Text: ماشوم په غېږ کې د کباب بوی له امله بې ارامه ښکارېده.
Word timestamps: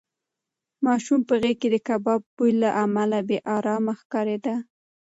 ماشوم 0.85 1.19
په 1.29 1.33
غېږ 1.41 1.57
کې 1.61 1.69
د 1.71 1.77
کباب 1.87 2.21
بوی 2.35 2.51
له 2.61 2.69
امله 2.83 3.19
بې 3.27 3.37
ارامه 3.55 3.93
ښکارېده. 3.99 4.55